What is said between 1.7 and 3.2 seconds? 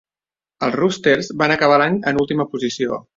l'any en última posició.